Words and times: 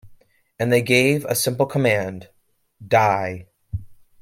And 0.57 0.73
they 0.73 0.81
gave 0.81 1.25
a 1.25 1.35
simple 1.35 1.67
command: 1.67 2.27
Die. 2.87 3.45